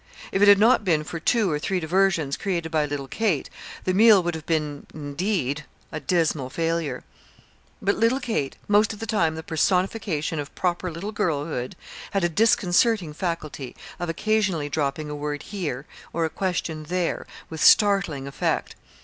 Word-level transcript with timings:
If 0.31 0.41
it 0.41 0.47
had 0.47 0.57
not 0.57 0.83
been 0.83 1.03
for 1.03 1.19
two 1.19 1.51
or 1.51 1.59
three 1.59 1.79
diversions 1.79 2.35
created 2.35 2.71
by 2.71 2.87
little 2.87 3.07
Kate, 3.07 3.51
the 3.83 3.93
meal 3.93 4.23
would 4.23 4.33
have 4.33 4.47
been, 4.47 4.87
indeed, 4.95 5.63
a 5.91 5.99
dismal 5.99 6.49
failure. 6.49 7.03
But 7.83 7.97
little 7.97 8.19
Kate 8.19 8.57
most 8.67 8.93
of 8.93 8.99
the 8.99 9.05
time 9.05 9.35
the 9.35 9.43
personification 9.43 10.39
of 10.39 10.55
proper 10.55 10.91
little 10.91 11.11
girlhood 11.11 11.75
had 12.13 12.23
a 12.23 12.29
disconcerting 12.29 13.13
faculty 13.13 13.75
of 13.99 14.09
occasionally 14.09 14.69
dropping 14.69 15.11
a 15.11 15.15
word 15.15 15.43
here, 15.43 15.85
or 16.13 16.25
a 16.25 16.31
question 16.31 16.85
there, 16.85 17.27
with 17.51 17.63
startling 17.63 18.25
effect. 18.25 18.75